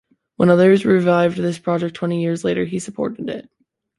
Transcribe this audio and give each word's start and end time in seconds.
When 0.37 0.49
others 0.49 0.83
revived 0.83 1.37
this 1.37 1.59
project 1.59 1.93
twenty 1.95 2.23
years 2.23 2.43
later 2.43 2.65
he 2.65 2.79
supported 2.79 3.29
it. 3.29 3.47